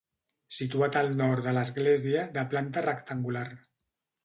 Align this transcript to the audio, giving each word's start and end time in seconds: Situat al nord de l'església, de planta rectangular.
Situat 0.53 0.97
al 1.01 1.09
nord 1.19 1.43
de 1.49 1.53
l'església, 1.59 2.25
de 2.39 2.47
planta 2.55 2.85
rectangular. 2.89 3.47